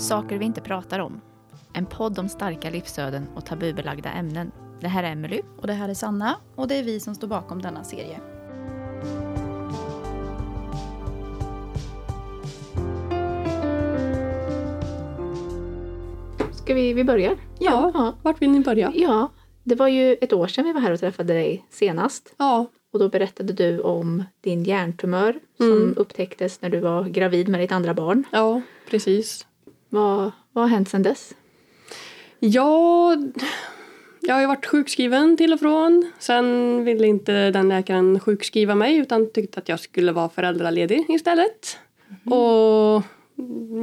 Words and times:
Saker 0.00 0.38
vi 0.38 0.44
inte 0.44 0.60
pratar 0.60 0.98
om. 0.98 1.20
En 1.72 1.86
podd 1.86 2.18
om 2.18 2.28
starka 2.28 2.70
livsöden 2.70 3.26
och 3.34 3.46
tabubelagda 3.46 4.10
ämnen. 4.10 4.52
Det 4.80 4.88
här 4.88 5.02
är 5.02 5.12
Emily. 5.12 5.40
Och 5.58 5.66
det 5.66 5.72
här 5.72 5.88
är 5.88 5.94
Sanna 5.94 6.36
och 6.54 6.68
det 6.68 6.74
är 6.74 6.82
vi 6.82 7.00
som 7.00 7.14
står 7.14 7.28
bakom 7.28 7.62
denna 7.62 7.84
serie. 7.84 8.20
Ska 16.52 16.74
vi, 16.74 16.92
vi 16.92 17.04
börjar? 17.04 17.36
Ja, 17.58 17.90
ja. 17.94 18.14
vart 18.22 18.42
vill 18.42 18.50
ni 18.50 18.60
börja? 18.60 18.92
Ja, 18.94 19.28
det 19.64 19.74
var 19.74 19.88
ju 19.88 20.12
ett 20.20 20.32
år 20.32 20.46
sedan 20.46 20.64
vi 20.64 20.72
var 20.72 20.80
här 20.80 20.92
och 20.92 21.00
träffade 21.00 21.32
dig 21.32 21.66
senast. 21.70 22.34
Ja, 22.38 22.66
Och 22.92 22.98
då 22.98 23.08
berättade 23.08 23.52
du 23.52 23.80
om 23.80 24.24
din 24.40 24.64
hjärntumör 24.64 25.38
som 25.56 25.66
Mm. 25.72 25.94
upptäcktes 25.96 26.62
när 26.62 26.70
du 26.70 26.80
var 26.80 27.04
gravid 27.04 27.48
med 27.48 27.60
ditt 27.60 27.72
andra 27.72 27.94
barn. 27.94 28.24
ja 28.32 28.60
precis. 28.90 29.46
Vad, 29.90 30.30
vad 30.52 30.64
har 30.64 30.68
hänt 30.68 30.88
sedan 30.88 31.02
dess? 31.02 31.34
Ja, 32.38 33.16
jag 34.20 34.34
har 34.34 34.40
ju 34.40 34.46
varit 34.46 34.66
sjukskriven 34.66 35.36
till 35.36 35.52
och 35.52 35.60
från. 35.60 36.12
Sen 36.18 36.84
ville 36.84 37.06
inte 37.06 37.50
den 37.50 37.68
läkaren 37.68 38.20
sjukskriva 38.20 38.74
mig 38.74 38.96
utan 38.96 39.30
tyckte 39.32 39.60
att 39.60 39.68
jag 39.68 39.80
skulle 39.80 40.12
vara 40.12 40.28
föräldraledig 40.28 41.06
istället. 41.08 41.78
Och 42.24 43.02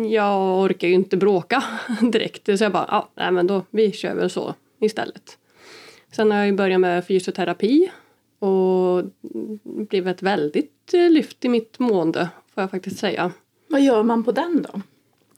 jag 0.09 0.63
orkar 0.63 0.88
ju 0.88 0.93
inte 0.93 1.17
bråka 1.17 1.63
direkt 2.12 2.57
så 2.57 2.63
jag 2.63 2.71
bara, 2.71 2.85
ja, 2.87 3.09
nej 3.15 3.31
men 3.31 3.48
då, 3.48 3.63
vi 3.70 3.91
kör 3.91 4.15
väl 4.15 4.29
så 4.29 4.55
istället. 4.79 5.37
Sen 6.12 6.31
har 6.31 6.37
jag 6.37 6.48
ju 6.48 6.53
börjat 6.53 6.79
med 6.79 7.07
fysioterapi 7.07 7.91
och 8.39 9.03
blev 9.63 10.07
ett 10.07 10.21
väldigt 10.21 10.93
lyft 10.93 11.45
i 11.45 11.49
mitt 11.49 11.79
mående 11.79 12.29
får 12.53 12.63
jag 12.63 12.71
faktiskt 12.71 12.99
säga. 12.99 13.31
Vad 13.67 13.81
gör 13.81 14.03
man 14.03 14.23
på 14.23 14.31
den 14.31 14.65
då? 14.71 14.81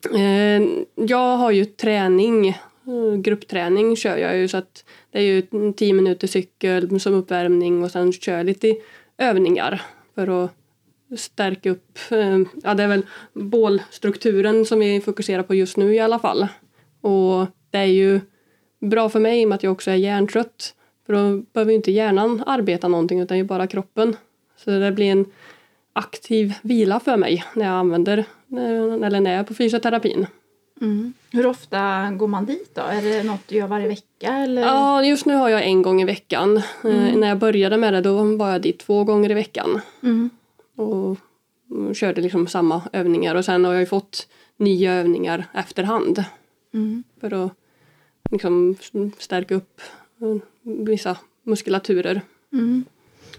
Eh, 0.06 0.62
jag 0.96 1.38
har 1.38 1.52
ju 1.52 1.66
träning, 1.66 2.48
eh, 2.48 3.16
gruppträning 3.18 3.96
kör 3.96 4.18
jag 4.18 4.38
ju 4.38 4.48
så 4.48 4.58
att 4.58 4.86
det 5.12 5.20
är 5.20 5.24
ju 5.24 5.72
10 5.74 5.94
minuter 5.94 6.28
cykel 6.28 7.00
som 7.00 7.14
uppvärmning 7.14 7.84
och 7.84 7.92
sen 7.92 8.14
kör 8.14 8.38
jag 8.38 8.46
lite 8.46 8.76
övningar 9.18 9.82
för 10.16 10.44
att 10.44 10.52
stärka 11.20 11.70
upp, 11.70 12.00
eh, 12.12 12.40
ja 12.64 12.74
det 12.74 12.84
är 12.84 12.88
väl 12.88 13.06
bålstrukturen 13.34 14.66
som 14.66 14.80
vi 14.80 15.02
fokuserar 15.02 15.44
på 15.44 15.56
just 15.56 15.78
nu 15.78 15.96
i 15.96 16.00
alla 16.00 16.20
fall. 16.20 16.48
Och 17.02 17.48
det 17.70 17.78
är 17.78 17.86
ju 17.86 18.20
bra 18.80 19.10
för 19.10 19.20
mig 19.20 19.42
i 19.42 19.46
och 19.46 19.50
med 19.50 19.56
att 19.56 19.64
jag 19.64 19.72
också 19.72 19.92
är 19.92 19.96
hjärntrött 19.96 20.76
för 21.06 21.14
då 21.14 21.44
behöver 21.54 21.72
ju 21.72 21.76
inte 21.76 21.92
hjärnan 21.92 22.44
arbeta 22.46 22.88
någonting 22.88 23.20
utan 23.20 23.38
ju 23.38 23.44
bara 23.44 23.68
kroppen. 23.68 24.16
Så 24.58 24.70
det 24.70 24.92
blir 24.92 25.12
en 25.12 25.26
aktiv 25.94 26.54
vila 26.62 27.00
för 27.00 27.18
mig 27.18 27.44
när 27.54 27.66
jag 27.66 27.74
använder 27.74 28.26
när- 28.50 29.06
eller 29.06 29.20
när 29.20 29.32
jag 29.32 29.40
är 29.40 29.44
på 29.44 29.54
fysioterapin. 29.54 30.28
Mm. 30.82 31.14
Hur 31.32 31.46
ofta 31.46 32.12
går 32.12 32.28
man 32.28 32.46
dit 32.46 32.76
då? 32.76 32.82
Är 32.82 33.02
det 33.02 33.24
något 33.24 33.48
du 33.48 33.56
gör 33.56 33.68
varje 33.68 33.88
vecka? 33.88 34.34
Eller? 34.34 34.62
Ja, 34.62 35.04
just 35.06 35.26
nu 35.26 35.34
har 35.36 35.50
jag 35.50 35.64
en 35.66 35.82
gång 35.82 36.02
i 36.02 36.06
veckan. 36.06 36.58
Eh, 36.58 36.64
Mm. 36.84 37.20
När 37.20 37.28
jag 37.28 37.38
började 37.38 37.78
med 37.78 37.94
det 37.94 38.02
då 38.02 38.24
var 38.38 38.50
jag 38.52 38.62
dit 38.62 38.80
två 38.80 39.04
gånger 39.04 39.32
i 39.32 39.34
veckan. 39.34 39.82
Mm. 40.04 40.30
Och 40.76 41.18
mm, 41.72 41.94
körde 41.94 42.22
liksom 42.22 42.48
samma 42.48 42.82
övningar 42.94 43.36
och 43.36 43.46
sen 43.46 43.66
har 43.66 43.74
jag 43.74 43.80
ju 43.80 43.86
fått 43.86 44.28
nya 44.58 44.94
övningar 44.94 45.46
efterhand. 45.54 46.24
Mm. 46.74 47.04
För 47.22 47.46
att 47.46 47.52
liksom 48.32 48.76
stärka 49.18 49.56
upp 49.56 49.82
eh, 50.22 50.36
vissa 50.64 51.18
muskulaturer. 51.44 52.22
Mm. 52.54 52.86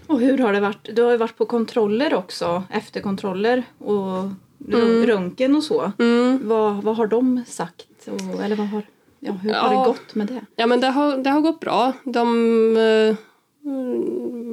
Och 0.07 0.19
hur 0.19 0.37
har 0.37 0.53
det 0.53 0.59
varit? 0.59 0.89
Du 0.95 1.01
har 1.03 1.11
ju 1.11 1.17
varit 1.17 1.37
på 1.37 1.45
kontroller 1.45 2.13
också, 2.13 2.63
efterkontroller 2.71 3.63
och 3.77 4.29
Mm. 4.67 5.05
röntgen 5.05 5.55
och 5.55 5.63
så. 5.63 5.91
Mm. 5.99 6.39
Vad, 6.47 6.83
vad 6.83 6.95
har 6.95 7.07
de 7.07 7.43
sagt? 7.47 7.87
Och, 8.07 8.43
eller 8.43 8.55
vad 8.55 8.67
har, 8.67 8.83
ja, 9.19 9.31
hur 9.31 9.53
har 9.53 9.73
Ja. 9.73 9.79
det 9.79 9.85
gått 9.85 10.15
med 10.15 10.27
det? 10.27 10.41
Ja 10.55 10.67
men 10.67 10.81
det 10.81 10.87
har, 10.87 11.17
det 11.17 11.29
har 11.29 11.41
gått 11.41 11.59
bra. 11.59 11.93
De 12.03 12.77
eh, 12.77 13.15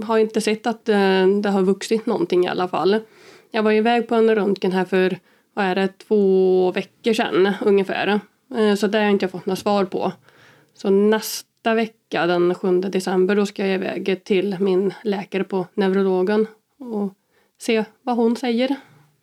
har 0.04 0.18
inte 0.18 0.40
sett 0.40 0.66
att 0.66 0.88
eh, 0.88 1.26
det 1.42 1.48
har 1.50 1.62
vuxit 1.62 2.06
någonting 2.06 2.44
i 2.44 2.48
alla 2.48 2.68
fall. 2.68 3.00
Jag 3.50 3.62
var 3.62 3.72
iväg 3.72 4.08
på 4.08 4.14
en 4.14 4.34
röntgen 4.34 4.72
här 4.72 4.84
för, 4.84 5.18
vad 5.54 5.64
är 5.64 5.74
det, 5.74 5.88
två 5.98 6.72
veckor 6.72 7.12
sedan 7.12 7.52
ungefär. 7.64 8.20
Eh, 8.56 8.74
så 8.74 8.86
det 8.86 8.98
har 8.98 9.04
jag 9.04 9.12
inte 9.12 9.28
fått 9.28 9.46
något 9.46 9.58
svar 9.58 9.84
på. 9.84 10.12
Så 10.74 10.90
nästa 10.90 11.74
vecka, 11.74 12.26
den 12.26 12.54
7 12.54 12.80
december, 12.80 13.36
då 13.36 13.46
ska 13.46 13.66
jag 13.66 13.74
iväg 13.74 14.20
till 14.24 14.56
min 14.60 14.94
läkare 15.04 15.44
på 15.44 15.66
neurologen 15.74 16.46
och 16.78 17.14
se 17.60 17.84
vad 18.02 18.16
hon 18.16 18.36
säger. 18.36 18.76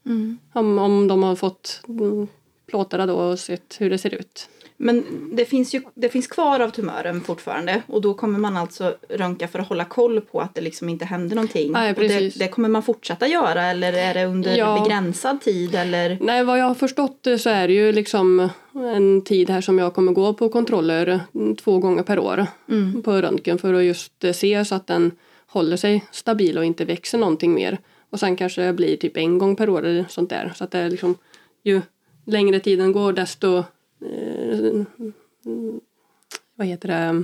Mm. 0.06 0.38
Om, 0.54 0.80
om 0.80 1.08
de 1.08 1.24
har 1.24 1.36
fått 1.36 1.82
mm, 1.88 2.28
plåtarna 2.70 3.06
då 3.06 3.16
och 3.16 3.40
sett 3.40 3.76
hur 3.80 3.90
det 3.90 3.98
ser 3.98 4.14
ut. 4.14 4.50
Men 4.78 5.06
det 5.32 5.46
finns 5.46 5.76
ju 5.76 5.82
det 5.94 6.10
finns 6.10 6.28
kvar 6.28 6.60
av 6.60 6.70
tumören 6.70 7.22
fortfarande 7.22 7.82
och 7.88 8.02
då 8.02 8.14
kommer 8.14 8.40
man 8.40 8.58
alltså 8.58 8.96
röntga 9.10 9.48
för 9.48 9.60
att 9.60 9.68
hålla 9.68 9.86
koll 9.86 10.22
på 10.22 10.42
att 10.42 10.56
det 10.56 10.62
liksom 10.62 10.90
inte 10.90 11.06
händer 11.06 11.36
någonting. 11.36 11.72
Nej, 11.72 11.94
och 11.94 12.00
det, 12.02 12.40
det 12.40 12.48
kommer 12.48 12.70
man 12.70 12.84
fortsätta 12.84 13.28
göra 13.28 13.64
eller 13.64 13.94
är 13.94 14.14
det 14.14 14.26
under 14.26 14.58
Ja. 14.58 14.80
begränsad 14.84 15.42
tid 15.42 15.76
eller? 15.76 16.18
Nej, 16.22 16.44
vad 16.44 16.60
jag 16.60 16.66
har 16.66 16.76
förstått 16.76 17.28
så 17.40 17.50
är 17.50 17.68
det 17.68 17.74
ju 17.74 17.92
liksom 17.92 18.50
en 18.74 19.22
tid 19.22 19.50
här 19.50 19.62
som 19.62 19.80
jag 19.80 19.94
kommer 19.94 20.12
gå 20.12 20.34
på 20.34 20.50
kontroller 20.50 21.20
mm, 21.36 21.56
två 21.56 21.80
gånger 21.80 22.04
per 22.04 22.20
år 22.20 22.46
Mm. 22.70 23.04
på 23.04 23.12
röntgen 23.12 23.58
för 23.58 23.74
att 23.74 23.84
just 23.84 24.26
se 24.34 24.66
så 24.66 24.76
att 24.76 24.88
den 24.88 25.12
håller 25.48 25.78
sig 25.78 26.06
stabil 26.12 26.58
och 26.58 26.66
inte 26.66 26.86
växer 26.86 27.18
någonting 27.18 27.54
mer. 27.54 27.78
Och 28.16 28.20
sen 28.20 28.36
kanske 28.36 28.62
det 28.62 28.74
blir 28.74 28.98
typ 28.98 29.18
en 29.18 29.38
gång 29.38 29.56
per 29.56 29.70
år 29.70 29.86
eller 29.86 30.06
sånt 30.10 30.30
där. 30.30 30.54
Så 30.56 30.64
att 30.64 30.72
det 30.72 30.80
är 30.80 30.90
liksom 30.90 31.16
ju 31.64 31.82
längre 32.26 32.60
tiden 32.60 32.92
går 32.92 33.14
desto 33.14 33.58
eh, 33.58 34.84
vad 36.56 36.68
heter 36.68 36.88
det 36.88 37.24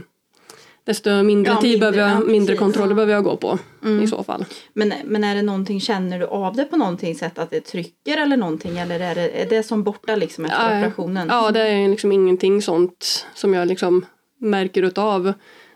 desto 0.83 1.23
mindre 1.23 1.53
Ja, 1.53 1.61
tid 1.61 1.71
mindre- 1.71 1.91
behöver 1.91 2.11
jag, 2.11 2.21
ja, 2.21 2.25
mindre 2.31 2.55
kontroller 2.55 2.95
behöver 2.95 3.13
jag 3.13 3.23
gå 3.23 3.35
på 3.37 3.59
Mm. 3.83 4.03
i 4.03 4.07
så 4.07 4.23
fall. 4.23 4.45
Men, 4.73 4.93
men 5.05 5.23
är 5.23 5.35
det 5.35 5.41
någonting, 5.41 5.81
känner 5.81 6.19
du 6.19 6.25
av 6.25 6.55
det 6.55 6.65
på 6.65 6.77
någonting 6.77 7.15
sätt 7.15 7.39
att 7.39 7.49
det 7.49 7.61
trycker 7.61 8.17
eller 8.17 8.37
någonting 8.37 8.77
eller 8.77 8.99
är 8.99 9.15
det, 9.15 9.41
är 9.41 9.49
det 9.49 9.63
som 9.63 9.83
borta 9.83 10.15
liksom 10.15 10.45
efter 10.45 10.71
Ja, 10.71 10.79
operationen? 10.79 11.27
Ja, 11.31 11.51
det 11.51 11.59
är 11.67 11.87
liksom 11.89 12.11
ingenting 12.11 12.61
sånt 12.61 13.25
som 13.35 13.53
jag 13.53 13.67
liksom 13.67 14.05
märker 14.37 14.83
utav. 14.83 15.27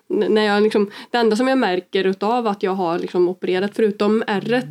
N- 0.09 0.26
När 0.30 0.42
jag 0.46 0.64
liksom, 0.64 0.92
det 1.12 1.18
enda 1.18 1.36
som 1.36 1.47
jag 1.47 1.58
märker 1.58 2.03
utav 2.06 2.47
att 2.47 2.64
jag 2.64 2.72
har 2.72 3.00
liksom 3.00 3.30
opererat 3.30 3.72
förutom 3.76 4.24
ärret 4.28 4.66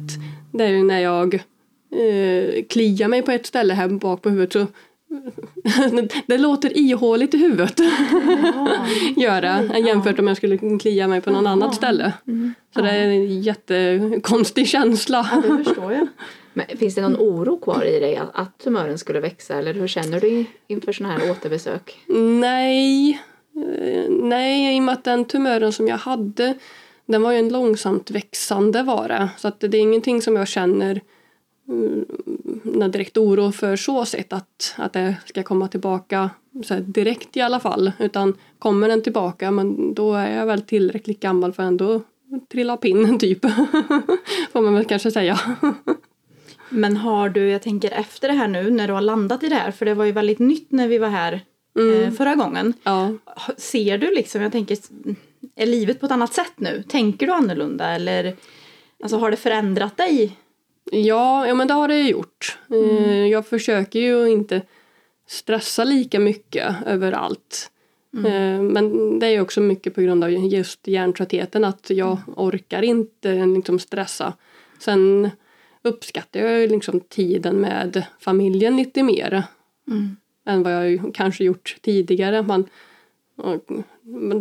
det 0.59 0.65
är 0.65 0.69
ju 0.69 0.84
när 0.84 1.00
jag 1.00 1.34
eh, 1.34 2.65
kliar 2.69 3.09
mig 3.09 3.22
på 3.22 3.31
ett 3.31 3.47
ställe 3.47 3.75
här 3.75 3.88
bak 3.88 4.22
på 4.22 4.31
huvudet 4.31 4.53
så 4.53 4.66
det 6.26 6.38
låter 6.38 6.78
ihåligt 6.78 7.34
i 7.34 7.38
huvudet 7.38 7.81
gör 9.16 9.41
det 9.41 9.78
jämfört 9.78 10.19
om 10.19 10.26
jag 10.28 10.37
skulle 10.37 10.78
klia 10.78 11.09
mig 11.09 11.20
på 11.20 11.31
någon 11.31 11.44
Jaha. 11.44 11.53
annat 11.53 11.75
ställe. 11.75 12.12
Mm. 12.26 12.54
Så 12.75 12.81
det 12.81 12.91
är 12.91 13.06
en 13.06 13.43
jättekonstig 13.43 14.69
känsla. 14.69 15.28
Ja, 15.32 15.56
det 15.56 15.64
förstår 15.64 15.93
jag. 15.93 16.09
Men 16.53 16.66
finns 16.66 16.94
det 16.94 17.00
någon 17.00 17.16
oro 17.16 17.56
kvar 17.60 17.84
i 17.84 18.00
dig 18.00 18.16
att, 18.16 18.31
att 18.34 18.59
tumören 18.59 18.98
skulle 18.98 19.20
växa 19.20 19.54
eller 19.54 19.75
hur 19.75 19.87
känner 19.87 20.20
du 20.20 20.44
inför 20.66 20.93
sådana 20.93 21.14
här 21.14 21.31
återbesök? 21.31 21.98
Nej, 22.41 23.20
Eh, 23.56 24.04
nej, 24.09 24.76
i 24.76 24.81
och 24.81 24.82
med 24.82 24.93
att 24.93 25.04
den 25.04 25.25
tumören 25.25 25.72
som 25.72 25.88
jag 25.88 25.97
hade, 25.97 26.54
den 27.06 27.22
var 27.22 27.32
ju 27.32 27.38
en 27.38 27.48
långsamt 27.48 28.10
växande 28.10 28.82
vara. 28.82 29.31
Så 29.37 29.48
att 29.48 29.60
det 29.60 29.76
är 29.76 29.81
ingenting 29.81 30.22
som 30.22 30.37
jag 30.37 30.48
känner 30.48 31.00
mm, 31.69 32.04
någon 32.62 32.91
direkt 32.91 33.16
oro 33.16 33.53
för 33.53 33.76
så 33.76 34.04
sätt 34.04 34.32
att, 34.32 34.75
att 34.76 34.92
det 34.92 35.16
ska 35.25 35.43
komma 35.43 35.69
tillbaka 35.69 36.31
så 36.64 36.75
direkt 36.75 37.37
i 37.37 37.41
alla 37.41 37.60
fall. 37.60 37.93
Utan 37.98 38.34
kommer 38.59 38.88
den 38.88 39.03
tillbaka, 39.03 39.50
men 39.50 39.94
då 39.94 40.14
är 40.14 40.37
jag 40.37 40.47
väl 40.47 40.62
tillräckligt 40.62 41.20
gammal 41.20 41.53
för 41.53 41.62
att 41.62 41.66
ändå 41.66 42.03
trilla 42.53 42.72
av 42.72 42.76
pinnen 42.76 43.19
typ. 43.19 43.41
Får 44.53 44.60
man 44.60 44.75
väl 44.75 44.84
kanske 44.84 45.10
säga. 45.10 45.41
Men 46.69 46.97
har 46.97 47.28
du, 47.28 47.48
jag 47.48 47.62
tänker 47.62 47.91
efter 47.91 48.29
det 48.29 48.34
här 48.34 48.49
nu 48.49 48.70
när 48.70 48.87
du 48.88 48.94
har 48.94 49.00
landat 49.00 49.43
i 49.43 49.49
det 49.49 49.55
här, 49.55 49.70
för 49.70 49.87
det 49.87 49.94
var 49.94 50.05
ju 50.05 50.12
väldigt 50.12 50.38
nytt 50.38 50.73
när 50.73 50.88
vi 50.88 50.99
var 50.99 51.08
här 51.08 51.40
eh, 51.79 52.12
förra 52.12 52.34
gången. 52.34 52.73
Ja. 52.82 53.12
Ser 53.56 53.99
du 53.99 54.14
liksom, 54.14 54.43
jag 54.43 54.52
tänker, 54.52 54.79
är 55.56 55.67
livet 55.67 56.01
på 56.01 56.06
ett 56.06 56.12
annat 56.12 56.33
sätt 56.35 56.53
nu? 56.56 56.83
Tänker 56.89 57.27
du 57.27 57.33
annorlunda 57.33 57.91
eller 57.91 58.37
alltså, 59.03 59.17
har 59.19 59.31
det 59.31 59.37
förändrat 59.37 59.97
dig? 59.97 60.37
Ja, 60.93 61.47
ja 61.47 61.55
men 61.55 61.69
det 61.69 61.75
har 61.75 61.89
det 61.89 62.01
gjort. 62.01 62.59
Eh, 62.71 63.27
Jag 63.27 63.47
försöker 63.47 63.99
ju 64.01 64.27
inte 64.29 64.62
stressa 65.27 65.85
lika 65.85 66.21
mycket 66.21 66.75
över 66.87 67.12
allt. 67.12 67.71
Eh, 68.17 68.62
Men 68.62 69.19
det 69.19 69.27
är 69.27 69.41
också 69.41 69.61
mycket 69.61 69.95
på 69.95 70.01
grund 70.01 70.25
av 70.25 70.31
just 70.31 70.87
hjärntröttheten 70.89 71.65
att 71.65 71.91
jag 71.91 72.19
orkar 72.37 72.83
inte 72.83 73.47
liksom 73.47 73.79
stressa. 73.79 74.33
Sen 74.79 75.31
uppskattar 75.83 76.41
jag 76.41 76.71
liksom 76.71 77.01
tiden 77.01 77.56
med 77.56 78.03
familjen 78.21 78.77
lite 78.77 79.03
mer 79.03 79.43
Mm. 79.89 80.17
än 80.47 80.62
vad 80.62 80.73
jag 80.73 81.15
kanske 81.15 81.45
gjort 81.45 81.77
tidigare. 81.83 82.43
Man, 82.43 82.67
och, 83.36 83.64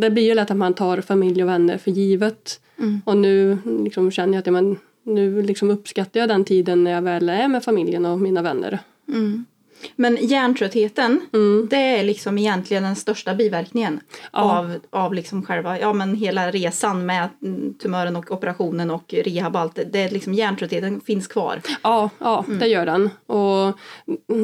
det 0.00 0.10
blir 0.10 0.22
ju 0.22 0.34
lätt 0.34 0.50
att 0.50 0.56
man 0.56 0.74
tar 0.74 1.00
familj 1.00 1.42
och 1.42 1.48
vänner 1.48 1.78
för 1.78 1.90
givet. 1.90 2.60
Mm. 2.78 3.00
Och 3.04 3.16
nu 3.16 3.58
liksom 3.64 4.10
känner 4.10 4.32
jag 4.34 4.40
att 4.40 4.46
ja, 4.46 4.52
men, 4.52 4.76
nu 5.02 5.42
liksom 5.42 5.70
uppskattar 5.70 6.20
jag 6.20 6.28
den 6.28 6.44
tiden 6.44 6.84
när 6.84 6.90
jag 6.90 7.02
väl 7.02 7.28
är 7.28 7.48
med 7.48 7.64
familjen 7.64 8.06
och 8.06 8.20
mina 8.20 8.42
vänner. 8.42 8.78
Mm. 9.08 9.44
Men 9.96 10.16
hjärntröttheten, 10.20 11.20
Mm. 11.32 11.66
det 11.70 11.76
är 11.76 12.04
liksom 12.04 12.38
egentligen 12.38 12.82
den 12.82 12.96
största 12.96 13.34
biverkningen 13.34 14.00
Ja. 14.32 14.58
av, 14.58 14.78
av 14.90 15.14
liksom 15.14 15.42
själva, 15.42 15.80
ja 15.80 15.92
men 15.92 16.14
hela 16.14 16.50
resan 16.50 17.06
med 17.06 17.28
mm, 17.42 17.74
tumören 17.74 18.16
och 18.16 18.30
operationen 18.30 18.90
och 18.90 19.14
rehab 19.14 19.54
och 19.54 19.60
allt. 19.60 19.74
Det, 19.74 19.84
det 19.84 19.98
är 19.98 20.10
liksom 20.10 20.34
hjärntröttheten 20.34 21.00
finns 21.00 21.26
kvar. 21.26 21.60
Ja, 21.82 22.10
ja 22.18 22.44
det 22.60 22.66
gör 22.66 22.86
den. 22.86 23.10
Och 23.26 23.78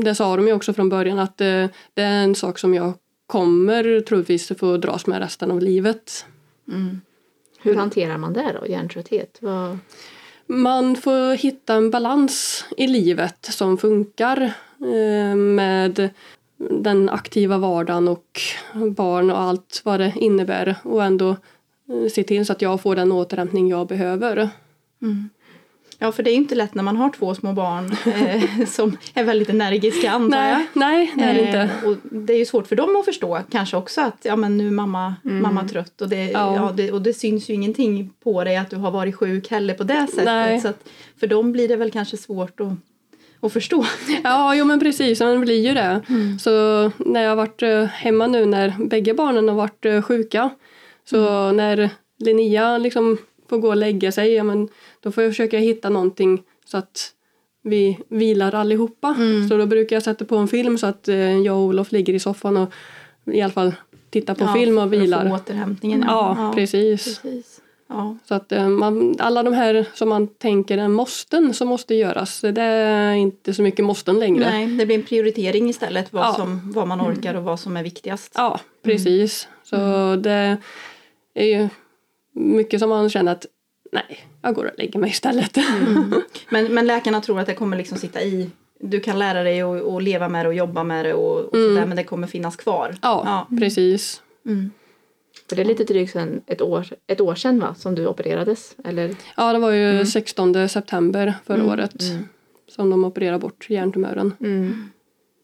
det 0.03 0.15
sa 0.15 0.37
de 0.37 0.47
ju 0.47 0.53
också 0.53 0.73
från 0.73 0.89
början 0.89 1.19
att 1.19 1.41
eh, 1.41 1.67
det 1.95 2.03
är 2.03 2.23
en 2.25 2.35
sak 2.35 2.59
som 2.59 2.75
jag 2.75 2.93
kommer 3.31 4.01
troligtvis 4.01 4.53
få 4.59 4.77
dras 4.77 5.07
med 5.07 5.19
resten 5.19 5.51
av 5.51 5.61
livet. 5.61 6.27
Hur 7.59 7.75
hanterar 7.75 8.19
man 8.19 8.33
det 8.33 8.57
då, 8.61 8.67
hjärntrötthet? 8.67 9.39
Vad... 9.41 9.79
Man 10.47 10.97
får 10.97 11.35
hitta 11.35 11.75
en 11.75 11.91
balans 11.91 12.65
i 12.77 12.87
livet 12.87 13.45
som 13.45 13.79
funkar 13.79 14.53
eh, 14.81 15.37
med 15.37 16.11
den 16.57 17.09
aktiva 17.09 17.59
vardagen 17.59 18.09
och 18.09 18.41
barn 18.97 19.31
och 19.31 19.41
allt 19.41 19.81
vad 19.85 20.01
det 20.01 20.13
innebär 20.17 20.77
och 20.83 21.05
ändå 21.05 21.31
eh, 21.89 22.09
se 22.13 22.23
till 22.23 22.47
så 22.47 22.53
att 22.53 22.63
jag 22.63 22.81
får 22.81 22.97
den 22.97 23.13
återhämtning 23.13 23.69
jag 23.69 23.87
behöver. 23.87 24.49
Ja, 26.03 26.13
för 26.13 26.23
det 26.23 26.31
är 26.31 26.33
ju 26.33 26.39
inte 26.39 26.55
lätt 26.55 26.75
när 26.75 26.83
man 26.83 26.97
har 26.97 27.11
två 27.11 27.35
små 27.35 27.53
barn 27.53 27.97
eh, 28.07 28.67
som 28.69 28.97
är 29.15 29.25
väldigt 29.25 29.49
energiska 29.49 30.11
antar 30.11 30.49
jag. 30.49 30.67
Nej, 30.73 31.13
nej 31.15 31.15
det 31.17 31.25
är 31.25 31.35
det 31.35 31.41
inte. 31.41 31.59
Eh, 31.59 31.89
och 31.89 31.97
det 32.03 32.33
är 32.33 32.39
ju 32.39 32.45
svårt 32.45 32.67
för 32.67 32.77
dem 32.77 32.97
att 32.97 33.05
förstå 33.05 33.41
kanske 33.51 33.77
också 33.77 34.01
att 34.01 34.19
ja, 34.23 34.37
men 34.37 34.57
nu 34.57 34.67
är 34.67 34.71
mamma, 34.71 35.15
mamma 35.23 35.69
trött 35.69 36.01
och 36.01 36.09
det, 36.09 36.31
ja. 36.31 36.57
Ja. 36.57 36.73
det, 36.77 36.93
och 36.93 37.03
det 37.03 37.13
syns 37.13 37.51
ju 37.51 37.55
ingenting 37.55 38.13
på 38.25 38.45
dig 38.45 38.57
att 38.57 38.71
du 38.71 38.77
har 38.77 38.91
varit 38.91 39.17
sjuk 39.17 39.51
heller 39.51 39.75
på 39.75 39.85
det 39.85 40.07
sättet. 40.11 40.25
Nej. 40.25 40.61
Så 40.61 40.69
att 40.69 40.89
för 41.21 41.27
dem 41.27 41.53
blir 41.53 41.69
det 41.69 41.77
väl 41.77 41.91
kanske 41.91 42.17
svårt 42.17 42.61
att, 42.61 42.73
att 43.41 43.53
förstå. 43.53 43.85
Ja, 44.25 44.55
jo 44.55 44.65
men 44.65 44.81
precis, 44.81 45.19
det 45.19 45.39
blir 45.39 45.67
ju 45.67 45.75
det. 45.75 46.01
Så 46.41 46.51
när 46.97 47.23
jag 47.23 47.29
har 47.29 47.37
varit 47.37 47.63
eh, 47.63 47.85
hemma 47.85 48.27
nu 48.27 48.47
när 48.47 48.75
bägge 48.79 49.15
barnen 49.15 49.49
har 49.49 49.57
varit 49.57 49.85
eh, 49.85 50.03
sjuka 50.03 50.51
så 51.05 51.53
när 51.53 51.91
Linnea 52.19 52.79
liksom 52.79 53.19
får 53.49 53.59
gå 53.59 53.69
och 53.69 53.77
lägga 53.77 54.13
sig, 54.13 54.33
ja, 54.33 54.45
men 54.45 54.69
då 55.01 55.13
får 55.13 55.23
jag 55.25 55.31
försöka 55.33 55.59
hitta 55.59 55.89
någonting 55.89 56.43
så 56.65 56.77
att 56.77 57.11
vi 57.63 57.99
vilar 58.09 58.55
allihopa. 58.55 59.17
Så 59.49 59.57
då 59.57 59.67
brukar 59.67 59.97
jag 59.97 60.03
sätta 60.03 60.25
på 60.25 60.37
en 60.37 60.49
film 60.49 60.79
så 60.79 60.87
att 60.87 61.09
eh, 61.09 61.17
jag 61.39 61.57
och 61.57 61.63
Olof 61.63 61.93
ligger 61.93 62.15
i 62.15 62.19
soffan 62.19 62.57
och 62.57 62.71
i 63.27 63.41
alla 63.41 63.53
fall 63.53 63.75
tittar 64.11 64.35
på 64.35 64.45
Ja, 64.45 64.53
film 64.55 64.79
och 64.79 64.83
för 64.91 64.97
att 64.97 65.03
vilar. 65.03 65.29
få 65.29 65.35
återhämtningen. 65.35 66.05
Ja, 66.09 66.53
precis. 66.55 67.05
precis. 67.21 67.61
Ja. 67.89 68.17
Så 68.25 68.35
att 68.35 68.53
eh, 68.53 68.69
man, 68.69 69.17
alla 69.19 69.43
de 69.43 69.55
här 69.55 69.87
som 69.95 70.09
man 70.09 70.27
tänker 70.27 70.79
är 70.79 70.89
måsten 70.89 71.55
som 71.55 71.69
måste 71.69 71.95
göras, 71.95 72.41
det 72.41 72.63
är 72.63 73.13
inte 73.15 73.55
så 73.55 73.63
mycket 73.63 73.85
måsten 73.85 74.19
längre. 74.21 74.51
Nej, 74.51 74.67
det 74.67 74.87
blir 74.87 74.97
en 74.99 75.03
prioritering 75.03 75.69
istället 75.71 76.13
vad, 76.13 76.25
Ja. 76.25 76.33
som, 76.35 76.73
vad 76.73 76.89
man 76.89 77.01
orkar 77.01 77.35
och 77.35 77.43
vad 77.43 77.61
som 77.61 77.77
är 77.77 77.83
viktigast. 77.83 78.33
Ja, 78.35 78.61
precis. 78.83 79.49
Så 79.65 79.77
det 80.17 80.57
är 81.35 81.45
ju 81.47 81.69
mycket 82.33 82.81
som 82.81 82.89
man 82.89 83.11
känner 83.11 83.33
att 83.33 83.47
nej, 83.93 84.19
jag 84.43 84.55
går 84.55 84.65
och 84.65 84.79
lägger 84.79 85.01
mig 85.01 85.11
istället. 85.11 85.57
Men, 86.49 86.75
men 86.75 86.87
läkarna 86.87 87.21
tror 87.21 87.41
att 87.41 87.47
det 87.47 87.55
kommer 87.55 87.77
liksom 87.77 87.99
sitta 87.99 88.23
i. 88.23 88.51
Du 88.81 89.01
kan 89.01 89.19
lära 89.19 89.43
dig 89.43 89.63
att 89.63 90.03
leva 90.03 90.29
med 90.29 90.45
det 90.45 90.49
och 90.49 90.55
jobba 90.55 90.85
med 90.85 91.05
det 91.05 91.15
och, 91.15 91.39
och 91.41 91.57
sådär, 91.57 91.87
men 91.87 91.97
det 91.97 92.05
kommer 92.05 92.27
finnas 92.27 92.57
kvar. 92.57 92.97
Ja, 93.03 93.47
precis. 93.59 94.23
Mm. 94.47 94.71
För 95.49 95.57
det 95.57 95.63
är 95.63 95.67
lite 95.67 95.85
drygt 95.85 96.13
sedan, 96.13 96.41
ett, 96.47 96.63
år, 96.63 96.87
ett 97.07 97.21
år 97.21 97.35
sedan 97.35 97.61
va, 97.61 97.75
som 97.75 97.95
du 97.95 98.07
opererades? 98.07 98.77
Eller? 98.85 99.17
Ja, 99.37 99.53
det 99.53 99.59
var 99.59 99.71
ju 99.71 100.07
16 100.07 100.69
september 100.69 101.35
förra 101.47 101.65
året 101.65 102.03
som 102.69 102.91
de 102.91 103.05
opererade 103.05 103.39
bort 103.39 103.71
hjärntumören. 103.71 104.33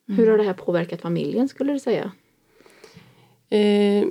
Hur 0.06 0.30
har 0.30 0.38
det 0.38 0.44
här 0.44 0.52
påverkat 0.52 1.00
familjen 1.00 1.48
skulle 1.48 1.72
du 1.72 1.78
säga? 1.78 2.12
Eh, 3.50 4.06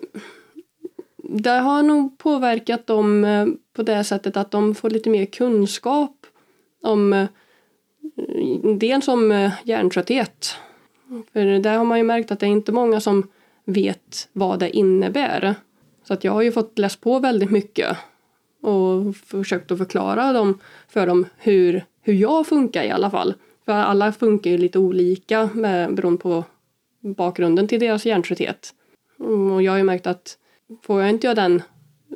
det 1.29 1.49
har 1.49 1.83
nog 1.83 2.17
påverkat 2.17 2.87
dem 2.87 3.23
eh, 3.23 3.47
på 3.73 3.83
det 3.83 4.03
sättet 4.03 4.37
att 4.37 4.51
de 4.51 4.75
får 4.75 4.89
lite 4.89 5.09
mer 5.09 5.25
kunskap 5.25 6.25
om 6.83 7.13
eh, 7.13 7.27
dels 8.77 9.07
om 9.07 9.31
eh, 9.31 9.51
hjärntrötthet. 9.63 10.55
För 11.33 11.59
där 11.59 11.77
har 11.77 11.85
man 11.85 11.97
ju 11.97 12.03
märkt 12.03 12.31
att 12.31 12.39
det 12.39 12.45
är 12.45 12.49
inte 12.49 12.71
många 12.71 12.99
som 12.99 13.27
vet 13.65 14.29
vad 14.33 14.59
det 14.59 14.77
innebär. 14.77 15.55
Så 16.03 16.13
att 16.13 16.23
jag 16.23 16.31
har 16.31 16.41
ju 16.41 16.51
fått 16.51 16.79
läsa 16.79 16.97
på 17.01 17.19
väldigt 17.19 17.51
mycket 17.51 17.97
och 18.61 19.15
försökt 19.15 19.71
att 19.71 19.77
förklara 19.77 20.33
dem 20.33 20.59
för 20.87 21.07
dem 21.07 21.25
hur, 21.37 21.85
hur 22.01 22.13
jag 22.13 22.47
funkar 22.47 22.83
i 22.83 22.91
alla 22.91 23.11
fall. 23.11 23.33
För 23.65 23.73
alla 23.73 24.11
funkar 24.11 24.51
ju 24.51 24.57
lite 24.57 24.79
olika 24.79 25.49
med, 25.53 25.95
beroende 25.95 26.21
på 26.21 26.43
bakgrunden 27.01 27.67
till 27.67 27.79
deras 27.79 28.05
hjärntrötthet. 28.05 28.73
Mm, 29.19 29.51
och 29.51 29.63
jag 29.63 29.71
har 29.71 29.77
ju 29.77 29.83
märkt 29.83 30.07
att 30.07 30.37
får 30.83 31.01
jag 31.01 31.09
inte 31.09 31.27
jag 31.27 31.35
den 31.35 31.61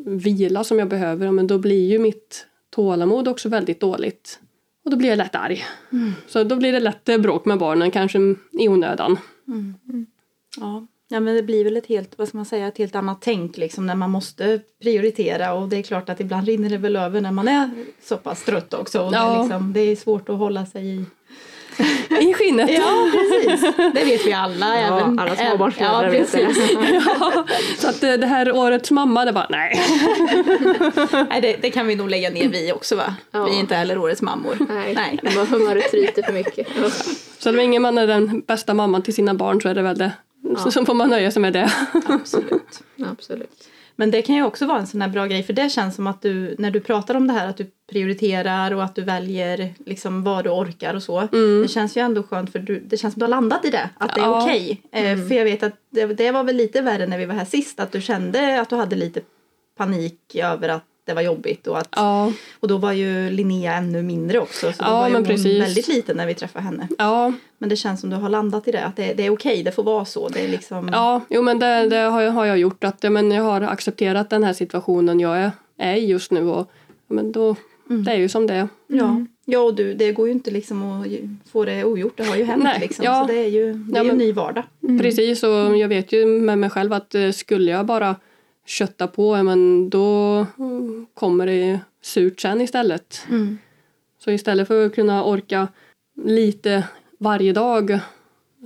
vila 0.06 0.64
som 0.64 0.80
jag 0.80 0.88
behöver, 0.90 1.32
men 1.32 1.48
då 1.48 1.58
blir 1.58 1.88
ju 1.90 2.00
mitt 2.00 2.46
tålamod 2.70 3.28
också 3.28 3.50
väldigt 3.50 3.80
dåligt. 3.80 4.40
Och 4.86 4.92
då 4.92 4.98
blir 4.98 5.10
jag 5.10 5.18
lätt 5.18 5.36
arg. 5.36 5.66
Så 6.28 6.44
då 6.44 6.56
blir 6.56 6.72
det 6.72 6.80
lätt 6.80 7.10
eh, 7.10 7.18
bråk 7.18 7.46
med 7.46 7.58
barnen, 7.60 7.92
kanske 7.92 8.20
i 8.52 8.68
onödan. 8.70 9.18
Ja. 10.58 10.88
ja, 11.10 11.20
men 11.20 11.36
det 11.36 11.44
blir 11.44 11.64
väl 11.64 11.78
ett 11.78 11.86
helt, 11.86 12.18
vad 12.18 12.28
ska 12.28 12.38
man 12.38 12.46
säga, 12.46 12.68
ett 12.68 12.78
helt 12.78 12.96
annat 12.96 13.18
tänk 13.22 13.58
liksom 13.58 13.86
när 13.88 13.96
man 13.96 14.10
måste 14.10 14.60
prioritera 14.82 15.54
och 15.54 15.70
det 15.70 15.78
är 15.78 15.84
klart 15.84 16.10
att 16.10 16.20
ibland 16.20 16.48
rinner 16.48 16.70
det 16.70 16.78
väl 16.78 16.96
över 16.96 17.22
när 17.22 17.32
man 17.32 17.48
är 17.48 17.70
så 18.04 18.18
pass 18.18 18.44
trött 18.46 18.74
också. 18.74 19.02
Och 19.06 19.12
det, 19.12 19.18
Ja. 19.18 19.42
liksom, 19.42 19.74
det 19.74 19.80
är 19.80 19.96
svårt 19.96 20.30
att 20.30 20.38
hålla 20.38 20.66
sig 20.66 20.86
i. 20.96 21.06
I 22.22 22.34
skinnet. 22.34 22.72
Ja, 22.72 23.10
precis. 23.12 23.62
Det 23.78 24.06
vet 24.06 24.26
vi 24.26 24.34
alla. 24.34 24.80
Ja, 24.80 25.00
även, 25.00 25.20
alla 25.20 25.36
småbarnsföräldrar 25.36 26.04
ja, 26.04 26.10
vet 26.10 26.32
det. 26.32 26.40
Ja, 27.20 27.46
så 27.78 27.90
att 27.90 28.04
eh, 28.04 28.14
det 28.14 28.28
här 28.28 28.52
årets 28.52 28.92
mamma, 28.92 29.26
det 29.26 29.34
bara 29.34 29.48
nej. 29.50 29.82
Nej, 31.30 31.42
det, 31.42 31.58
det 31.62 31.72
kan 31.72 31.88
vi 31.88 31.96
nog 31.96 32.10
lägga 32.10 32.30
ner 32.30 32.50
vi 32.50 32.72
också 32.72 32.96
va? 32.96 33.16
Ja. 33.32 33.44
Vi 33.44 33.56
är 33.56 33.60
inte 33.60 33.76
heller 33.76 33.98
årets 33.98 34.22
mammor. 34.22 34.58
Nej, 34.70 34.94
Nej. 34.96 35.20
Nej. 35.24 35.46
humöret 35.46 35.92
tryter 35.92 36.24
för 36.24 36.34
mycket. 36.34 36.68
Så 37.38 37.52
länge 37.52 37.80
man 37.80 37.98
är 37.98 38.08
den 38.08 38.42
bästa 38.48 38.74
mamman 38.74 39.02
till 39.02 39.14
sina 39.14 39.34
barn 39.34 39.62
så 39.62 39.70
är 39.70 39.76
det 39.76 39.82
väl 39.82 39.98
det. 39.98 40.12
Så, 40.58 40.72
så 40.72 40.86
får 40.86 40.94
man 40.94 41.10
nöja 41.10 41.32
sig 41.32 41.42
med 41.42 41.54
det. 41.54 41.72
Absolut. 42.08 42.82
Absolut. 43.12 43.68
Men 43.96 44.12
det 44.12 44.22
kan 44.22 44.36
ju 44.36 44.44
också 44.44 44.66
vara 44.66 44.80
en 44.80 44.88
sån 44.88 45.02
här 45.02 45.10
bra 45.10 45.26
grej 45.26 45.44
för 45.44 45.54
det 45.54 45.70
känns 45.70 45.96
som 45.96 46.08
att 46.08 46.22
du 46.22 46.56
när 46.60 46.72
du 46.72 46.80
pratar 46.80 47.16
om 47.16 47.28
det 47.28 47.34
här 47.34 47.48
att 47.48 47.58
du 47.58 47.72
prioriterar 47.92 48.72
och 48.74 48.84
att 48.84 48.96
du 48.96 49.02
väljer 49.02 49.74
liksom 49.86 50.24
vad 50.24 50.44
du 50.44 50.50
orkar 50.50 50.94
och 50.94 51.04
så. 51.04 51.28
Det 51.62 51.68
känns 51.72 51.98
ju 51.98 52.02
ändå 52.02 52.24
skönt 52.24 52.52
för 52.52 52.60
du, 52.60 52.80
det 52.80 52.98
känns 52.98 53.14
som 53.14 53.20
du 53.20 53.24
har 53.26 53.30
landat 53.30 53.66
i 53.66 53.70
det. 53.70 53.90
Att 53.98 54.16
det 54.16 54.22
är 54.22 54.26
Ja. 54.26 54.44
okej. 54.44 54.82
Eh, 54.92 55.28
För 55.28 55.36
jag 55.36 55.44
vet 55.46 55.64
att 55.64 55.74
det, 55.90 56.06
det 56.06 56.32
var 56.32 56.44
väl 56.44 56.56
lite 56.56 56.82
värre 56.82 57.08
när 57.08 57.18
vi 57.18 57.26
var 57.26 57.36
här 57.36 57.46
sist 57.46 57.80
att 57.80 57.92
du 57.92 58.02
kände 58.02 58.62
att 58.62 58.70
du 58.70 58.76
hade 58.76 58.96
lite 58.96 59.22
panik 59.78 60.36
över 60.36 60.70
att 60.70 60.84
det 61.06 61.14
var 61.14 61.22
jobbigt 61.22 61.68
och 61.68 61.78
att 61.78 61.88
Ja, 61.96 62.32
och 62.60 62.68
då 62.68 62.78
var 62.78 62.92
ju 62.92 63.30
Linnea 63.30 63.74
ännu 63.74 64.02
mindre 64.02 64.40
också 64.40 64.72
så 64.74 64.84
då 64.84 64.90
Ja, 64.90 65.00
var 65.00 65.08
ju 65.10 65.14
hon 65.16 65.24
precis. 65.26 65.62
väldigt 65.62 65.88
liten 65.88 66.18
när 66.18 66.28
vi 66.28 66.34
träffade 66.34 66.66
henne. 66.66 66.88
ja, 66.98 67.34
Men 67.58 67.70
det 67.70 67.76
känns 67.76 68.02
som 68.02 68.10
du 68.10 68.16
har 68.16 68.30
landat 68.30 68.68
i 68.68 68.72
det 68.72 68.84
att 68.86 68.96
det, 68.96 69.14
det 69.14 69.26
är 69.26 69.30
okej, 69.30 69.64
det 69.64 69.72
får 69.72 69.84
vara 69.84 70.06
så. 70.06 70.30
Det 70.30 70.46
är 70.46 70.48
liksom 70.48 70.90
ja 70.94 71.22
jo 71.30 71.42
men 71.42 71.60
det, 71.60 71.90
det 71.90 71.96
har, 71.98 72.22
jag, 72.22 72.32
har 72.32 72.46
jag 72.46 72.58
gjort. 72.58 72.84
Att, 72.84 72.98
ja, 73.04 73.10
men 73.10 73.32
jag 73.32 73.44
har 73.44 73.62
accepterat 73.62 74.30
den 74.30 74.44
här 74.44 74.54
situationen 74.54 75.20
jag 75.20 75.38
är, 75.38 75.52
är 75.78 75.96
i 75.96 76.06
just 76.06 76.32
nu. 76.32 76.48
Och, 76.48 76.72
ja, 77.08 77.14
men 77.16 77.32
då, 77.32 77.56
Det 78.06 78.12
är 78.12 78.16
ju 78.18 78.30
som 78.30 78.48
det 78.48 78.54
är. 78.54 78.68
Ja, 78.88 79.26
ja 79.46 79.60
och 79.60 79.76
du, 79.76 79.94
det 79.94 80.12
går 80.12 80.28
ju 80.28 80.34
inte 80.34 80.52
liksom 80.52 80.84
att 81.02 81.08
få 81.52 81.66
det 81.66 81.84
ogjort. 81.84 82.14
Det 82.18 82.24
har 82.24 82.36
ju 82.36 82.44
hänt 82.44 82.64
Nej, 82.64 82.78
liksom. 82.80 83.06
ja. 83.06 83.22
Så 83.28 83.34
det 83.34 83.40
är 83.40 83.48
ju, 83.48 83.74
det 83.74 83.92
Ja, 83.94 83.98
är 83.98 84.02
en 84.02 84.08
men- 84.08 84.18
ny 84.18 84.32
vardag. 84.32 84.64
Precis, 85.02 85.44
och 85.44 85.78
jag 85.78 85.88
vet 85.88 86.12
ju 86.12 86.26
med 86.26 86.58
mig 86.58 86.70
själv 86.70 86.94
att 86.94 87.16
eh, 87.16 87.32
skulle 87.32 87.72
jag 87.72 87.86
bara 87.86 88.16
kötta 88.70 89.08
på, 89.08 89.38
ja, 89.38 89.44
men 89.44 89.90
då 89.90 90.46
mm, 90.60 91.06
kommer 91.14 91.46
det 91.46 91.80
surt 92.02 92.40
sen 92.40 92.62
istället. 92.62 93.26
Så 94.24 94.32
istället 94.32 94.68
för 94.68 94.86
att 94.86 94.96
kunna 94.96 95.24
orka 95.24 95.68
lite 96.24 96.84
varje 97.20 97.54
dag 97.54 98.00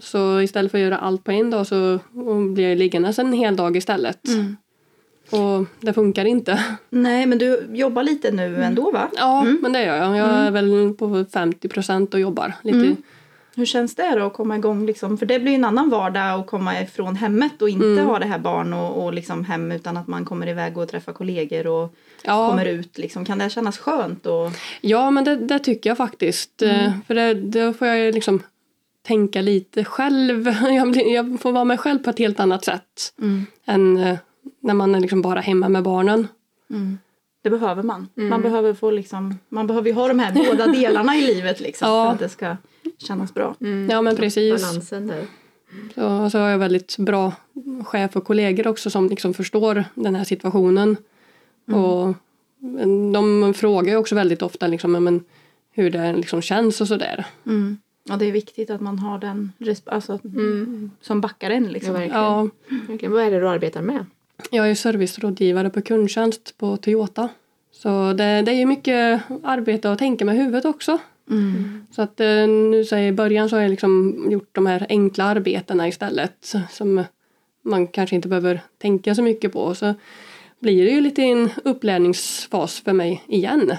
så 0.02 0.42
istället 0.42 0.72
för 0.72 0.78
att 0.78 0.84
göra 0.84 0.98
allt 0.98 1.24
på 1.24 1.32
en 1.32 1.50
dag 1.50 1.68
så 1.68 2.00
blir 2.54 2.70
jag 2.70 2.78
liggandes 2.78 3.20
en 3.20 3.34
hel 3.34 3.56
dag 3.56 3.78
istället. 3.78 4.20
Och 5.30 5.66
det 5.80 5.94
funkar 5.94 6.26
inte. 6.26 6.64
Nej, 6.90 7.26
men 7.26 7.38
du 7.38 7.68
jobbar 7.74 8.04
lite 8.04 8.32
nu 8.32 8.64
ändå 8.64 8.92
va? 8.92 9.10
Ja, 9.16 9.44
men 9.44 9.74
det 9.74 9.86
gör 9.86 9.96
jag. 9.96 10.18
Jag 10.18 10.30
är 10.30 10.52
väl 10.52 10.94
på 10.94 11.26
50 11.34 11.68
procent 11.68 12.14
och 12.14 12.20
jobbar 12.20 12.54
lite. 12.62 12.96
Hur 13.56 13.66
känns 13.66 13.96
det 13.96 14.16
då 14.16 14.26
att 14.26 14.34
komma 14.34 14.56
igång 14.56 14.86
liksom? 14.86 15.18
För 15.18 15.26
det 15.26 15.40
blir 15.40 15.56
en 15.56 15.66
annan 15.66 15.90
vardag 15.90 16.40
att 16.40 16.48
komma 16.48 16.82
ifrån 16.82 17.16
hemmet 17.16 17.62
och 17.62 17.70
inte 17.70 17.86
Mm. 17.86 18.06
ha 18.06 18.20
det 18.20 18.26
här 18.26 18.40
barn 18.40 18.74
och, 18.74 19.04
och 19.06 19.14
liksom 19.14 19.46
hem 19.46 19.72
utan 19.72 19.98
att 19.98 20.08
man 20.08 20.26
kommer 20.26 20.48
iväg 20.50 20.78
och 20.78 20.90
träffar 20.90 21.14
kollegor 21.14 21.68
och 21.68 21.96
Ja. 22.24 22.50
kommer 22.50 22.66
ut 22.66 22.98
liksom. 22.98 23.26
Kan 23.26 23.38
det 23.38 23.50
kännas 23.50 23.78
skönt? 23.78 24.26
Och, 24.26 24.52
Ja, 24.82 25.12
men 25.12 25.24
det, 25.24 25.36
det 25.36 25.60
tycker 25.60 25.90
jag 25.90 25.98
faktiskt. 25.98 26.62
Eh, 26.62 26.92
För 27.08 27.16
det, 27.16 27.34
då 27.34 27.74
får 27.74 27.88
jag 27.88 28.14
liksom 28.16 28.40
tänka 29.08 29.42
lite 29.42 29.84
själv. 29.84 30.48
Jag, 30.70 30.98
jag 31.08 31.42
får 31.42 31.52
vara 31.52 31.64
mig 31.64 31.78
själv 31.78 32.00
på 32.00 32.10
ett 32.10 32.20
helt 32.20 32.40
annat 32.40 32.66
sätt 32.66 33.14
än 33.66 33.98
eh, 33.98 34.18
när 34.62 34.74
man 34.74 34.96
är 34.96 35.00
liksom 35.00 35.22
bara 35.22 35.40
hemma 35.40 35.70
med 35.70 35.84
barnen. 35.84 36.28
det 37.44 37.50
behöver 37.50 37.84
man. 37.84 38.08
Man 38.16 38.42
behöver 38.42 38.74
få 38.74 38.92
liksom, 38.92 39.40
man 39.50 39.68
behöver 39.68 39.88
ju 39.90 39.94
ha 39.96 40.08
de 40.08 40.20
här 40.20 40.32
båda 40.34 40.68
delarna 40.72 41.16
i 41.16 41.22
livet 41.22 41.60
liksom 41.60 41.88
Ja. 41.90 42.06
för 42.06 42.14
att 42.14 42.20
det 42.20 42.30
ska 42.30 42.56
kännas 43.04 43.34
bra. 43.34 43.56
Ja 43.90 44.02
men 44.02 44.16
precis. 44.16 44.62
Balansen 44.62 45.08
där. 45.08 45.26
Så, 45.96 46.30
så 46.30 46.38
har 46.38 46.50
jag 46.50 46.58
väldigt 46.58 46.98
bra 46.98 47.34
chef 47.84 48.16
och 48.16 48.26
kollegor 48.26 48.68
också 48.68 48.90
som 48.90 49.10
liksom 49.10 49.34
förstår 49.34 49.86
den 49.96 50.16
här 50.16 50.24
situationen. 50.24 50.98
Och 51.66 52.16
de 53.14 53.54
frågar 53.54 53.92
ju 53.92 53.98
också 53.98 54.16
väldigt 54.16 54.42
ofta 54.42 54.68
liksom, 54.68 54.92
men, 54.92 55.24
hur 55.72 55.90
det 55.92 56.14
liksom 56.14 56.42
känns 56.42 56.82
och 56.82 56.88
sådär. 56.88 57.26
Mm. 57.46 57.78
Ja, 58.04 58.16
det 58.16 58.26
är 58.26 58.32
viktigt 58.32 58.70
att 58.70 58.82
man 58.82 59.00
har 59.00 59.20
den 59.20 59.52
alltså, 59.86 60.20
som 61.02 61.22
backar 61.22 61.50
en. 61.50 61.64
Ja, 61.64 61.70
Liksom. 61.72 61.94
verkligen. 61.94 62.22
Ja, 62.24 62.50
verkligen. 62.88 63.12
Vad 63.12 63.24
är 63.24 63.32
det 63.32 63.40
du 63.40 63.50
arbetar 63.50 63.82
med? 63.82 64.06
jag 64.52 64.70
är 64.70 64.76
servicerådgivare 64.76 65.70
på 65.70 65.82
kundtjänst 65.82 66.58
på 66.58 66.78
Toyota. 66.78 67.30
Så 67.72 68.14
det, 68.14 68.42
det 68.42 68.52
är 68.52 68.66
mycket 68.66 69.22
arbete 69.44 69.92
att 69.92 70.00
tänka 70.00 70.26
med 70.26 70.36
huvudet 70.36 70.66
också. 70.66 70.98
Mm. 71.30 71.88
Så 71.92 72.02
att 72.02 72.20
eh, 72.20 72.48
nu 72.48 72.86
så 72.86 72.98
i 72.98 73.12
början 73.12 73.50
så 73.50 73.56
har 73.56 73.62
jag 73.62 73.70
liksom 73.70 74.26
gjort 74.32 74.50
de 74.52 74.66
här 74.66 74.86
enkla 74.90 75.24
arbetena 75.24 75.88
istället 75.88 76.54
som 76.70 77.04
man 77.62 77.88
kanske 77.88 78.16
inte 78.16 78.28
behöver 78.28 78.62
tänka 78.78 79.16
så 79.16 79.22
mycket 79.22 79.54
på. 79.54 79.76
Så 79.76 79.94
blir 80.60 80.86
det 80.86 80.92
ju 80.92 81.02
lite 81.02 81.22
en 81.22 81.50
upplärningsfas 81.64 82.80
för 82.80 82.94
mig 82.94 83.24
igen. 83.28 83.74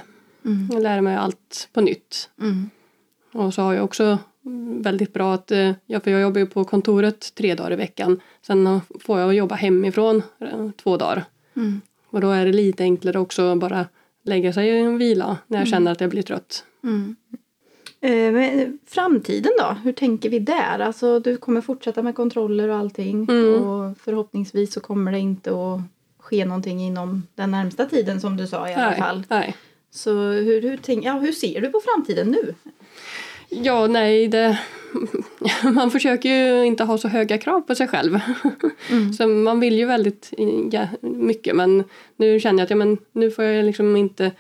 Mm. 0.45 0.69
Jag 0.73 0.83
lär 0.83 1.01
mig 1.01 1.17
allt 1.17 1.69
på 1.73 1.81
nytt. 1.81 2.31
Mm. 2.41 2.71
Och 3.33 3.55
så 3.55 3.63
har 3.63 3.75
jag 3.75 3.85
också 3.85 4.19
väldigt 4.83 5.13
bra 5.13 5.35
att, 5.35 5.51
eh, 5.51 5.73
ja, 5.87 6.01
för 6.01 6.11
jag 6.11 6.21
jobbar 6.21 6.39
ju 6.39 6.47
på 6.47 6.65
kontoret 6.65 7.35
tre 7.35 7.55
dagar 7.55 7.73
i 7.73 7.77
veckan. 7.77 8.21
Sen 8.47 8.81
får 9.01 9.21
jag 9.21 9.35
jobba 9.35 9.55
hemifrån 9.55 10.23
eh, 10.41 10.71
två 10.83 10.97
dagar. 10.97 11.25
Mm. 11.57 11.81
Och 12.07 12.21
då 12.21 12.31
är 12.31 12.47
det 12.47 12.53
lite 12.53 12.83
enklare 12.83 13.19
också 13.19 13.43
att 13.43 13.59
bara 13.59 13.87
lägga 14.25 14.53
sig 14.53 14.69
i 14.69 14.79
en 14.79 14.99
vila 14.99 15.39
när 15.47 15.59
jag 15.59 15.69
känner 15.69 15.93
att 15.93 16.01
jag 16.01 16.11
blir 16.11 16.23
trött. 16.23 16.65
Mm. 16.85 17.17
Eh, 18.01 18.33
men 18.33 18.79
framtiden 18.87 19.53
då? 19.59 19.77
Hur 19.85 19.93
tänker 19.93 20.31
vi 20.31 20.39
där? 20.39 20.79
Alltså, 20.79 21.21
du 21.21 21.37
kommer 21.37 21.61
fortsätta 21.61 22.03
med 22.03 22.15
kontroller 22.15 22.69
och 22.69 22.77
allting. 22.77 23.27
Mm. 23.31 23.63
Och 23.63 23.99
förhoppningsvis 23.99 24.73
så 24.73 24.81
kommer 24.81 25.13
det 25.13 25.19
inte 25.19 25.51
att 25.51 25.81
ske 26.19 26.45
någonting 26.45 26.81
inom 26.81 27.27
den 27.35 27.51
närmsta 27.51 27.87
tiden 27.87 28.21
som 28.21 28.37
du 28.37 28.47
sa 28.47 28.69
i 28.69 28.75
alla 28.75 28.91
Nej, 28.91 28.99
fall. 28.99 29.23
nej. 29.29 29.57
Så 29.91 30.11
hur, 30.31 30.63
hur, 30.63 30.79
tänk, 30.83 31.05
ja, 31.05 31.13
hur 31.13 31.33
ser 31.33 31.61
du 31.61 31.69
på 31.69 31.81
framtiden 31.85 32.31
nu? 32.31 32.55
Ja, 33.49 33.87
nej, 33.87 34.29
det... 34.29 34.59
Man 35.75 35.91
försöker 35.91 36.29
ju 36.29 36.65
inte 36.65 36.85
ha 36.85 36.99
så 36.99 37.09
höga 37.09 37.39
krav 37.39 37.61
på 37.61 37.75
sig 37.75 37.89
själv. 37.89 38.21
Så 39.19 39.27
man 39.27 39.61
vill 39.61 39.79
ju 39.79 39.85
väldigt 39.85 40.33
ja, 40.71 40.87
mycket 41.01 41.57
men 41.57 41.85
nu 42.17 42.41
känner 42.41 42.59
jag 42.59 42.65
att 42.65 42.71
ja, 42.71 42.77
men 42.77 42.99
nu 43.13 43.31
får 43.31 43.45
jag 43.45 43.65
liksom 43.65 43.97
inte 43.97 44.33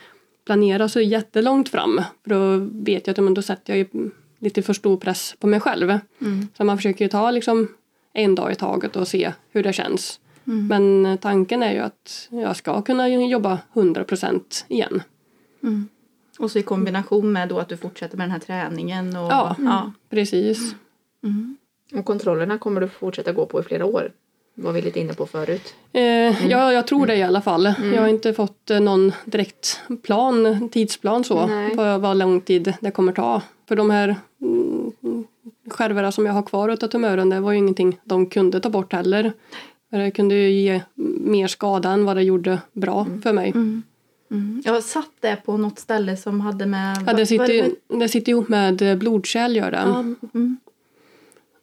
planera 0.44 0.88
så 0.88 1.00
jättelångt 1.00 1.68
fram. 1.68 2.02
För 2.22 2.30
då 2.30 2.68
vet 2.84 3.06
jag 3.06 3.18
att 3.18 3.24
men 3.24 3.34
då 3.34 3.42
sätter 3.42 3.76
jag 3.76 4.10
lite 4.38 4.62
för 4.62 4.72
stor 4.72 4.96
press 4.96 5.34
på 5.38 5.46
mig 5.46 5.60
själv. 5.60 5.98
Så 6.56 6.64
man 6.64 6.76
försöker 6.78 7.04
ju 7.04 7.08
ta 7.08 7.30
liksom 7.30 7.68
en 8.12 8.34
dag 8.34 8.52
i 8.52 8.54
taget 8.54 8.96
och 8.96 9.08
se 9.08 9.32
hur 9.50 9.62
det 9.62 9.72
känns. 9.72 10.20
Men 10.68 11.18
tanken 11.18 11.62
är 11.62 11.72
ju 11.72 11.78
att 11.78 12.28
jag 12.30 12.56
ska 12.56 12.82
kunna 12.82 13.08
jobba 13.08 13.58
100% 13.72 14.64
igen. 14.68 15.02
Och 16.38 16.50
så 16.50 16.58
i 16.58 16.62
kombination 16.62 17.32
med 17.32 17.48
då 17.48 17.58
att 17.58 17.68
du 17.68 17.76
fortsätter 17.76 18.16
med 18.16 18.24
den 18.24 18.30
här 18.32 18.38
träningen. 18.38 19.16
Och, 19.16 19.32
Ja. 19.32 19.56
ja. 19.58 19.92
Precis. 20.10 20.74
Och 21.98 22.04
kontrollerna 22.04 22.58
kommer 22.58 22.80
du 22.80 22.88
fortsätta 22.88 23.32
gå 23.32 23.46
på 23.46 23.60
i 23.60 23.62
flera 23.62 23.84
år. 23.84 24.12
Var 24.56 24.72
vi 24.72 24.82
lite 24.82 25.00
inne 25.00 25.14
på 25.14 25.26
förut. 25.26 25.74
Eh, 25.92 26.02
ja, 26.50 26.72
jag 26.72 26.86
tror 26.86 27.06
det 27.06 27.16
i 27.16 27.22
alla 27.22 27.40
fall. 27.40 27.74
Jag 27.94 28.00
har 28.00 28.08
inte 28.08 28.34
fått 28.34 28.70
eh, 28.70 28.80
någon 28.80 29.12
direkt 29.24 29.80
plan, 30.02 30.68
tidsplan 30.68 31.24
så, 31.24 31.46
Nej. 31.46 31.76
på 31.76 31.98
vad 31.98 32.16
lång 32.16 32.40
tid 32.40 32.74
det 32.80 32.90
kommer 32.90 33.12
ta. 33.12 33.42
För 33.68 33.76
de 33.76 33.90
här 33.90 34.16
mm, 34.40 34.92
skärvorna 35.70 36.12
som 36.12 36.26
jag 36.26 36.32
har 36.32 36.42
kvar 36.42 36.68
utav 36.68 36.88
tumören, 36.88 37.30
det 37.30 37.40
var 37.40 37.52
ju 37.52 37.58
ingenting 37.58 37.98
de 38.04 38.26
kunde 38.26 38.60
ta 38.60 38.70
bort 38.70 38.92
heller. 38.92 39.32
För 39.90 39.98
det 39.98 40.10
kunde 40.10 40.34
ju 40.34 40.50
ge 40.50 40.80
mer 41.20 41.46
skada 41.46 41.90
än 41.90 42.04
vad 42.04 42.16
det 42.16 42.22
gjorde 42.22 42.58
bra 42.72 43.06
för 43.22 43.32
mig. 43.32 43.50
Mm. 43.50 43.82
Jag 44.64 44.82
satt 44.82 45.10
det 45.20 45.36
på 45.44 45.56
något 45.56 45.78
ställe 45.78 46.16
som 46.16 46.40
hade 46.40 46.66
med... 46.66 47.04
Ja, 47.06 47.12
det, 47.12 47.26
sitter, 47.26 47.52
ju- 47.52 47.74
det 47.98 48.08
sitter 48.08 48.30
ihop 48.30 48.48
med 48.48 48.82
eh, 48.82 48.96
blodkärl 48.96 49.56
gör 49.56 49.70
det. 49.70 49.82
Ja, 49.86 49.98
mm. 50.34 50.56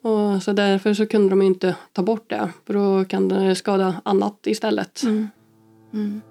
Och 0.02 0.44
så 0.44 0.54
därför 0.54 0.94
så 0.94 1.06
kunde 1.06 1.30
de 1.30 1.42
inte 1.42 1.76
ta 1.94 2.04
bort 2.04 2.30
det. 2.30 2.50
För 2.66 2.74
då 2.74 3.06
kan 3.06 3.28
det 3.28 3.56
skada 3.56 4.02
annat 4.06 4.48
istället. 4.48 5.04
Mm. 5.04 6.22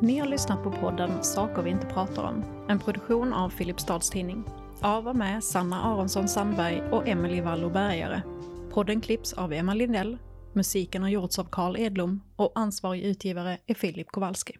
Ni 0.00 0.18
har 0.18 0.26
lyssnat 0.26 0.62
på 0.62 0.70
podden 0.70 1.24
Saker 1.24 1.62
vi 1.62 1.70
inte 1.70 1.86
pratar 1.86 2.22
om. 2.22 2.44
En 2.68 2.78
produktion 2.78 3.32
av 3.32 3.50
Filipstads 3.50 4.10
Tidning. 4.10 4.44
Av 4.80 5.08
och 5.08 5.16
med 5.16 5.44
Sanna 5.44 5.82
Aronsson 5.82 6.28
Sandberg 6.28 6.82
och 6.90 7.08
Emelie 7.08 7.42
Wallo 7.42 7.70
Bergare. 7.70 8.22
Podden 8.70 9.00
klipps 9.00 9.32
av 9.32 9.52
Emma 9.52 9.74
Lindell. 9.74 10.18
Musiken 10.52 11.02
har 11.02 11.10
gjorts 11.10 11.38
av 11.38 11.44
Carl 11.44 11.76
Edlom 11.76 12.20
och 12.36 12.52
ansvarig 12.54 13.02
utgivare 13.02 13.58
är 13.66 13.74
Filip 13.74 14.06
Kowalski. 14.08 14.52